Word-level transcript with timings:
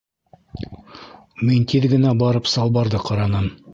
Мин 1.49 1.67
тиҙ 1.73 1.85
генә 1.93 2.15
барып 2.23 2.51
салбарҙы 2.55 3.03
ҡараным. 3.11 3.53